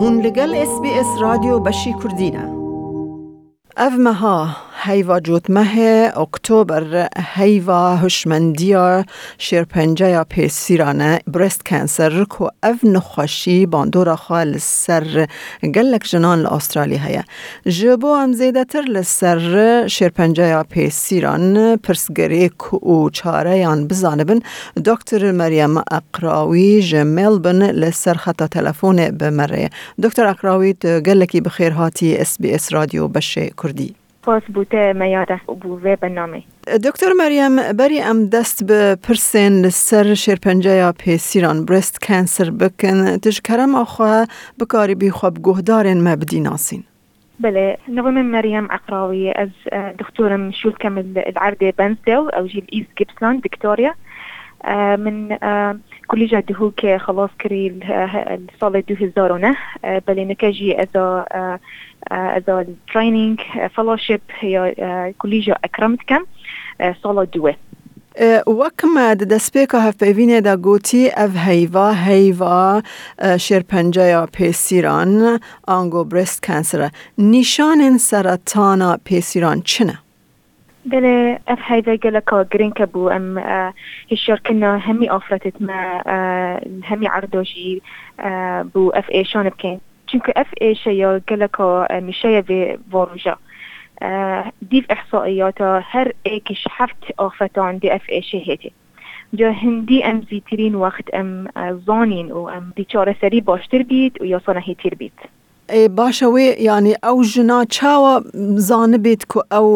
[0.00, 2.52] هون لگل اس بی اس رادیو بشی کردینه.
[3.76, 4.48] اف مها.
[4.80, 9.04] هیوا جوت مه اکتبر هیوا هشمندیا
[9.38, 15.28] شیرپنجه پیسیرانه برست کانسر کو اف نخوشی باندورا خال سر
[15.62, 17.22] گلک جنان لاسترالیا هیا
[17.66, 24.40] جبو هم زیده تر لسر شیرپنجه پیسیران پرسگری کو چاره یان بزانبن
[24.84, 29.70] دکتر مریم اقراوی جمال بن لسر خطا تلفون بمره.
[30.02, 33.94] دکتر اقراوی گلکی بخیر هاتی اس بی اس رادیو بشه کردی.
[34.28, 36.42] کۆس بووتە مەیارە بووێ دکتر
[36.86, 37.54] دکتۆر مەریەم
[38.10, 40.38] ام دست به بە سر لەسەر
[41.00, 43.18] پی سیران، برست کانسر بکن.
[43.18, 44.26] تشکرم آخواه
[44.60, 46.84] بکاری بی خواب بگوهدارێن مبدی ناسین.
[47.40, 49.48] بله نوم مريم عقراوي از
[49.98, 53.94] دکترم مشول كمل العردة بنسو او جیل ایز گیبسلان دکتوریا
[54.64, 55.38] من
[56.08, 57.80] کلیجا دهو که خلاص کری
[58.60, 59.56] سال 2009
[60.06, 60.96] بلی نکجی از
[62.10, 62.42] از
[62.92, 63.40] ترینینگ
[63.74, 64.74] فلاشپ یا
[65.18, 66.26] کلیجا اکرمت کم
[67.02, 67.54] سال دوه
[68.60, 72.82] وەکمە دەستپێکە هەفپەیوینێ دا گوتی ئەف هەیوا هەیوا
[73.44, 75.40] شێرپەنجەیە پێسیران
[75.76, 76.88] آنگو برست کەنسرە
[77.32, 80.07] نیشانێن سەرەتانە پێسیران چنە؟
[80.86, 83.38] بله اف های دیگه لکه گرین که بو ام
[84.10, 86.02] هشیار کنه همی آفرتت ما
[86.82, 87.82] همی عردوشی
[88.72, 93.36] بو اف ایشان بکن چونکه اف ایش یا گلکا میشه به واروژا
[94.68, 94.82] دیو
[95.60, 98.72] هر ایکش هفت آفتان دی اف ایش هیتی
[99.34, 101.48] جا هندی ام زیترین وقت ام
[101.86, 104.94] زانین و ام دیچار سری باشتر بید و یا سانه هیتیر
[105.98, 108.14] باشە وێ ینی ئەو ژنا چاوە
[108.68, 109.68] زانبێت کو ئەو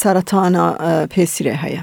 [0.00, 0.66] سەرانە
[1.12, 1.82] پێسیرێ هەیە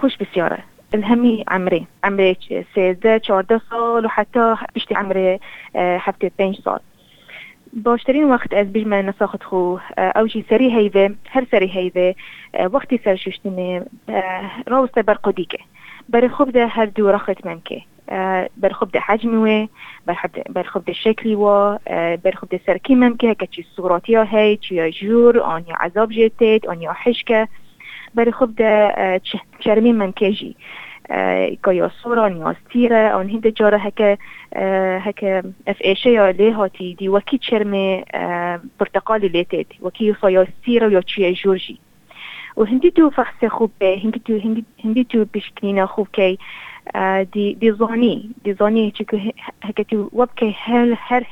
[0.00, 0.60] خوش بسیارە
[0.94, 2.36] الهمي عمري عمري
[2.74, 5.38] 13 14 سال وحتى بشتي عمري
[5.74, 6.80] 75 سال.
[7.72, 9.78] باشترین وقت از بیش من نساخت خو
[10.16, 12.14] او جی سری هیوه هر سری هیوه
[12.72, 13.84] وقتی سر ششتنه
[14.66, 15.58] راوسته بر قدیگه
[16.08, 17.82] بر خوب ده هر دو رخت ممکه
[18.56, 19.68] برخبد حجمي
[20.06, 21.78] برخبد برخبد شكلي و
[22.24, 27.48] برخبد سركي ممكن كتشي صوراتي هاي تشي جور اني عذاب جيتيت اني حشكه
[28.14, 28.62] برخبد
[29.60, 30.54] شرمي ممكن
[31.62, 34.16] كايا صورة نيا ستيرة أو هند جاره هكا
[34.98, 36.44] هكا اف لیهاتی دی.
[36.44, 38.04] لي هاتي دي وكي تشرمي
[38.80, 41.80] برتقالي ليتيت وكي يصايا یا يا تشي جورجي
[42.56, 46.38] وهندي تو فخس خوب هندي تو هندي تو بشكنينا خوب كي
[47.78, 49.16] زوني دي زوني چکو
[49.64, 51.24] هکتی وب که هر هر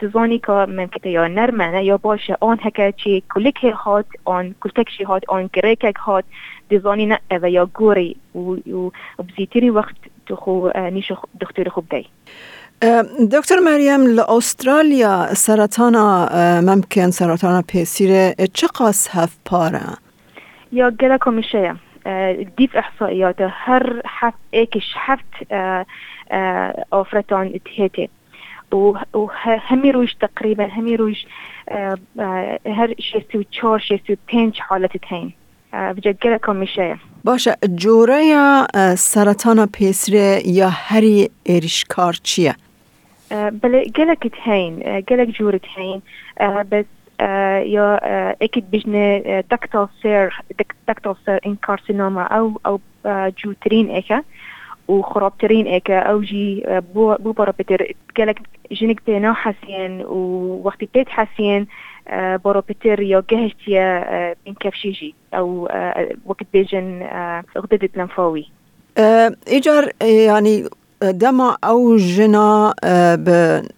[0.00, 4.88] دي زوني که ممکنه یا نرمانه یا باشه آن هکه چی کلک هات آن کلتک
[4.98, 6.24] شی هات آن گریکک هات
[6.82, 8.16] زوني نه و یا گوری.
[8.34, 8.90] و
[9.28, 9.96] بزیتری وقت
[10.36, 12.06] خو نیش دکتر خوب دی.
[13.32, 15.96] دکتر مریم لأسترالیا سرطان
[16.64, 19.80] ممکن سرطان پیسیره چه قاس هف پاره؟
[20.72, 21.74] یا گلکو میشه
[22.56, 25.52] دیف احصائياتها هر حفت ايكش حفت
[26.92, 27.60] اوفرتون
[28.72, 31.26] و وهميروش تقريبا هميروش
[32.66, 35.32] هر شيستي وتشور شيستي وتنج حالة تتهين
[35.72, 36.98] بجگرکم میشه.
[37.24, 38.36] باشه جوره
[38.96, 42.54] سرطان پیسره یا هری اریشکار چیه؟
[43.62, 46.02] بله گلک تهین گلک جورت هین
[46.70, 46.84] بس
[47.20, 48.00] یا
[48.42, 50.42] إكيد بجنة دكتال سير
[50.88, 52.80] دكتال سير إن كارسينوما أو أو
[53.44, 54.22] جوترين إيكا
[54.88, 56.64] وخرابترين إيكا أو جي
[56.94, 57.32] بو بو
[58.18, 58.40] قالك
[58.72, 61.66] جنك تينا حسين ووقت بيت حسين
[62.44, 65.68] برا بتر يا جهشتيا من كفشيجي أو
[66.26, 67.08] وقت بيجن
[67.58, 68.48] غدد لنفاوي.
[69.48, 70.68] إيجار يعني
[71.02, 72.74] دما أو جنا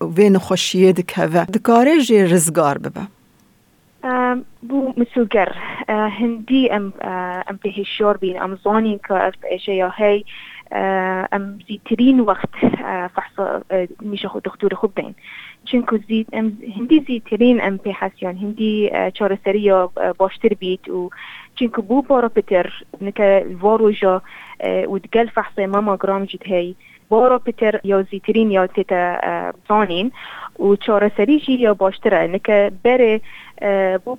[0.00, 3.06] بين خوشیه دکوه دکاره جی رزگار ببه
[4.62, 5.52] بو مسوقر
[5.88, 6.92] هندي ام
[7.50, 10.24] ام به الشور بين ام زوني كاف اشياء هي
[10.72, 12.50] ام زيترين وقت
[13.14, 13.62] فحص
[14.02, 15.14] مش خو دكتور خوبين
[15.64, 19.72] چونکو زید ام هندی زیترین ام پی حسیان هندی چارسری
[20.18, 21.10] باشتر بید و
[21.54, 24.22] چونکو بو بارا پتر نکه وارو جا
[24.64, 26.74] و دگل فحص ماما گرام جد هی
[27.10, 30.12] بارا پتر یا زیترین یا تیتا زانین
[30.58, 32.26] و چارسری جی یا باشتره.
[32.26, 33.20] نکه بره
[34.04, 34.16] بو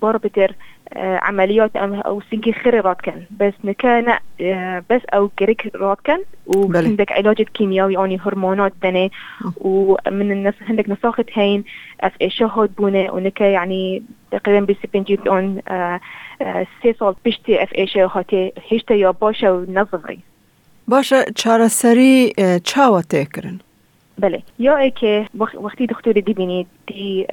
[0.00, 0.54] بارا بتر
[0.96, 4.18] عمليات أو سنكي خير راد كان بس نكا
[4.90, 9.12] بس أو كريك راد كان وعندك علاج كيميائي يعني هرمونات دني
[9.56, 11.64] ومن الناس عندك نساخة هين
[12.00, 15.60] اف شهود بونه ونكا يعني تقريبا بسبين جيت اون
[16.82, 20.31] سي سال بشتي اف ايشا هاتي هشتا يا باشا ونظري
[20.88, 22.32] باشا چارە سەری
[22.68, 23.60] چاوە تێکردن.
[24.18, 24.42] بله.
[24.58, 27.26] یا ای که وقتی دکتر دی بینید دی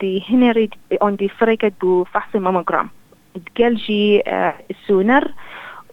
[0.00, 2.90] دی هنرید اون دی فرقت بو فحص ماموگرام.
[3.54, 4.22] تقلجي
[4.86, 5.30] سونر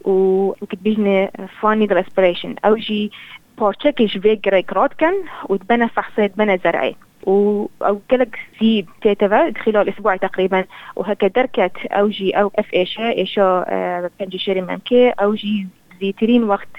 [0.05, 1.31] وكت بيجني
[1.61, 3.11] فاني ريسبريشن أو جي
[3.57, 5.13] بارتشكش فيك ريك راتكن
[5.49, 10.65] وتبنى فحصات بنى زرعي و أو كلك زي تيتفا خلال أسبوع تقريبا
[10.95, 15.67] وهكا دركت أو جي أو اف ايشا ايشا بنجي شيري ممكي أو جي
[16.01, 16.69] زيترين وقت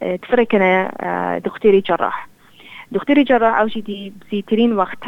[0.00, 2.28] تفركنا دكتوري جراح.
[2.92, 4.98] دكتوري جراح أو جي دي ترين وقت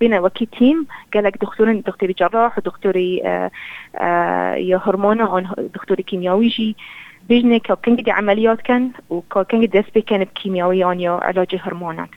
[0.00, 0.86] بين وكي تيم.
[1.14, 3.16] قالك دكتورين دكتوري جراح ودكتوري
[4.56, 6.76] يا هرمون دكتوري كيميائي جي
[7.28, 12.08] بيجني كان دي عمليات كان وكو كان دي دسبي كان بكيميائي يا علاج الهرمونات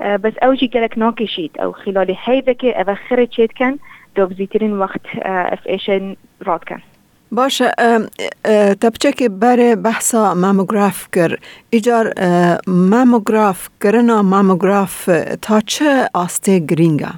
[0.00, 3.78] بس اوجي قالك نوكي شيت أو خلال ذكي اذخرت شيت كان
[4.16, 6.80] دوب زيترين وقت اف ايشن راد كان.
[7.32, 7.72] باشه
[8.80, 11.38] تبچه که بره بحثا ماموگراف کر.
[11.70, 12.14] ایجار
[12.66, 15.10] ماموگراف کرنا ماموگراف
[15.42, 17.10] تا چه آسته گرینگا؟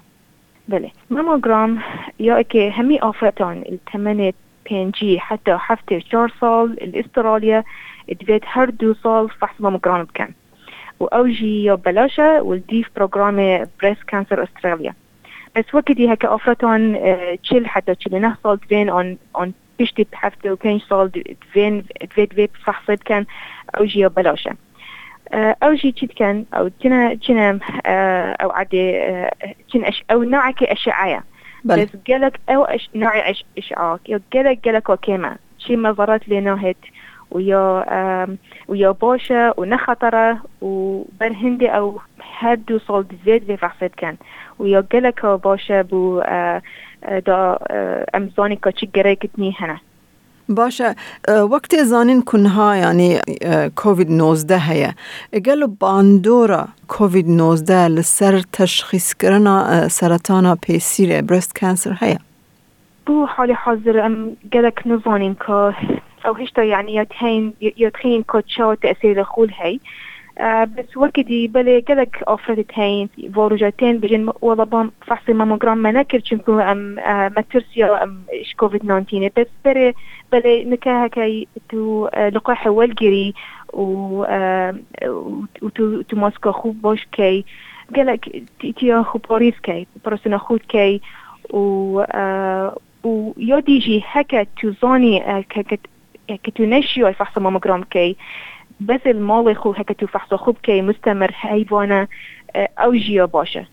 [0.68, 0.90] بله.
[1.10, 1.82] ماموگرام
[2.18, 4.32] یا که همی آفتان التمنه
[4.64, 7.64] پنجی حتی هفته چهار سال الاسترالیا
[8.08, 10.28] ادویت هر دو سال فحص ماموگرام بکن.
[11.00, 14.94] و اوجي یا بلاشه والديف برنامج بريست كانسر استراليا
[15.56, 16.98] بس وقتی هكا افرطان
[17.42, 21.10] تشيل حتى تشيل نحصل تبين on on بيشتي بحفته وكان يشتغل
[21.52, 23.26] فين فيت فيت فحصت كان
[23.78, 24.56] أو جي بلاشة.
[25.34, 27.58] أو جي تشيت كان أو تنا تنا
[28.42, 28.92] أو عادي
[29.72, 31.24] تنا أش أو نوعك اشعاعية
[31.64, 33.98] بس قالك أو أش نوع أش اشعاع
[34.32, 36.76] قالك قالك وكيما شي مظرات لناهت
[37.30, 37.84] ويا
[38.68, 42.00] ويا باشا ونخطرة وبرهندي أو
[42.38, 44.16] هدو صولد زيت في فحصت كان
[44.58, 46.22] ويا قالك باشا بو
[47.24, 47.58] دا
[48.14, 49.80] امزانی که چی گره کتنی هنه.
[50.48, 50.94] باشه
[51.50, 53.18] وقتی زانین کنها یعنی
[53.76, 54.92] کووید 19 هیا
[55.46, 62.18] گلو باندورا کووید 19 لسر تشخیص کرنا سرطان پیسیر برست کانسر هیا
[63.06, 65.74] بو حال حاضر ام گلک نزانین که
[66.24, 69.80] او هشتا يعني يتهين يتخين كوتشا تأثير خول هي
[70.40, 76.94] بس وكدي بلي قالك أفردتين فوروجاتين بجن والله فحص ماموجرام ما نكر چنكو أم
[77.36, 79.94] ماترسيا أم إش كوفيد 19 بس بري
[80.32, 83.34] بلي نكاها كي تو لقاح والجري
[83.72, 84.24] و
[85.62, 87.44] وتو تو ماسكو خوب كي.
[87.96, 88.42] قالك
[88.78, 91.00] تيا خو باريس كي برسنا خود كي.
[91.50, 92.02] و
[93.04, 95.44] ويوديجي هكا تزاني
[96.28, 98.51] كتونشيو فحص ماموجرام كي بس المال خو هكا تو
[98.88, 102.00] بەزل ماڵی خو هەکە و فەحسە خوب بکەی مستەمر حیوانە
[102.80, 103.64] ئەو ژیە باشە.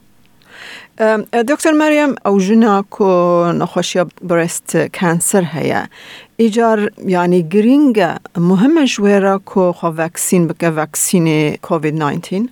[1.50, 3.12] دکتر مەریەم ئەو ژنا کۆ
[3.60, 5.82] نەخۆشیە برست کانسەر هەیە
[6.42, 6.80] ئیجار
[7.16, 8.12] ینی گرینگە
[8.50, 12.50] مهمە ژێرە کۆ خۆ ڤکسین بکە ڤکسینی COVID-19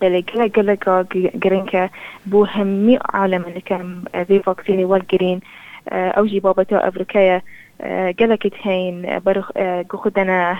[0.00, 0.20] گەلە
[0.56, 0.94] گەلەکە
[1.44, 1.84] عالم
[2.30, 3.88] بۆ هەممی عالەمەکەم
[4.46, 5.38] ڤکسینی والجرين
[5.92, 7.42] أو جي بابتا افريكايا
[8.18, 9.50] قالك هين برخ
[9.92, 10.56] خدنا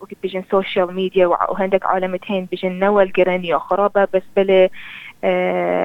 [0.00, 4.68] وقت بيجن سوشيال ميديا وهندك عالمتين بيجن نوال قرانيا خرابة بس بلا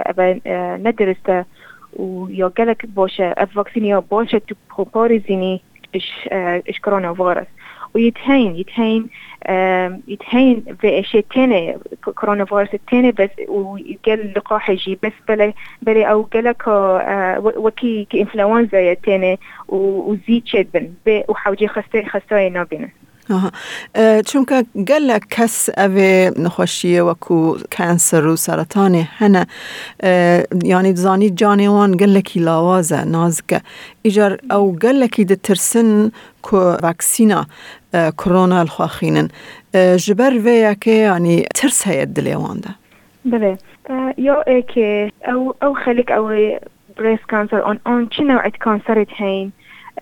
[0.09, 0.39] أبا
[0.77, 1.45] ندرسته
[1.93, 5.61] ويا قالك بوشة الفاكسينيا بوشة تبروبوريزيني
[5.95, 6.29] إش
[6.69, 7.47] إش كورونا فيروس.
[7.95, 9.09] ويتهين يتهين
[10.07, 11.77] يتهين في اشياء تانية
[12.15, 16.63] كورونا فيروس التاني بس وقال لقاح يجي بس بلا بلا أو قالك
[17.57, 20.93] وكي كإنفلونزا تاني وزيد شدبن
[21.27, 22.89] وحوجي خستي خستاي نابينه
[23.30, 23.50] آها
[24.28, 24.58] چونکە
[24.90, 26.12] گەلە کەس ئەوێ
[26.44, 27.38] نەخۆشیە وەکو
[27.74, 29.42] کەنسەر و سەرەتانی هەنە
[30.72, 33.58] ینی زانی جانێوان گەلێکی لاوازە نازکە
[34.04, 35.90] ئیجار ئەو گەلێکی دەترسن
[36.46, 37.40] کو ڤاکسینە
[38.20, 39.28] کۆرۆنا الخواخینن
[40.04, 42.72] ji ber vêyekê yanî tirs heye dilêwan de
[43.32, 43.58] بله
[44.18, 44.36] یا
[44.72, 46.24] که او او خلق او
[46.98, 48.52] بريست كانسر اون اون چه نوعت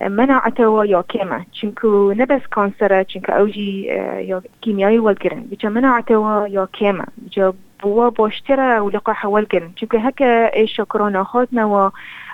[0.00, 6.46] كانسرت هين مناعته يا كيما چنكو نبس كانسر چنكو اوجي يا كيميائي والجرن بيجا مناعته
[6.46, 11.90] يا كيما بيجا بوا بوشترا ولقاح والجرن چنكو هكا إيش كورونا خاتنا و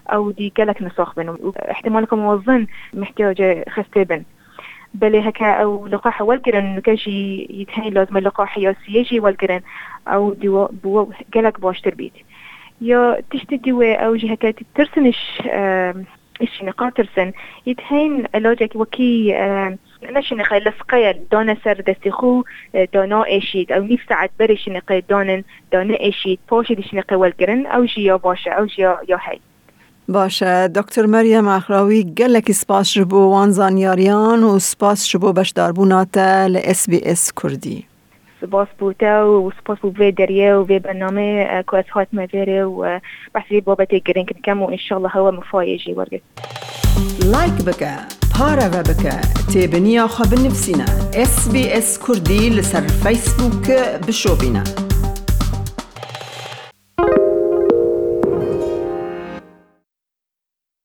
[0.08, 1.52] أو دي قالك نسخ بن.
[1.70, 4.22] احتمالكم وظن محتاجة خستبن
[4.94, 9.60] بلي هكا أو لقاح والجرن كاجي يتهين لازم اللقاح يا سيجي والجرن
[10.08, 10.48] أو دي
[10.82, 12.12] بوا قالك بوشتر بيت
[12.80, 15.42] يا تشتدي أو جي هكا ترسنش
[16.40, 17.32] إيش نقاطرسن
[17.66, 19.32] يتهين علاجك وكي
[20.02, 22.44] نش نقي لسقيا دونا سر دستخو
[22.94, 25.42] دونا إيشيد أو نيف ساعات بريش نقي دونن
[25.72, 29.40] دونا إيشيد بوشي ديش نقي والقرن أو جي يا باشا أو جي يا هاي
[30.08, 36.18] باشه دکتر مریم اخراوی گلکی سپاس شبو وان زانیاریان و سپاس شبو بشداربونات
[36.48, 37.87] ل إس بی إس کردی
[38.40, 43.00] سپاس بوده و سپاس بو في دريه و في برنامه كو از هات مفيري و
[43.34, 46.20] بحثي بابتي گرين كم و ان شاء الله هو مفايجي ورقت
[47.24, 47.88] لايك بك
[48.40, 49.20] بارا بك
[49.54, 53.70] تابنيا خب نفسنا اس بي اس كردي لسر فيسبوك
[54.06, 54.64] بشوفينا